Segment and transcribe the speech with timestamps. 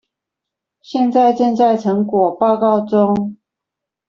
[0.81, 3.37] 現在正在成果報告中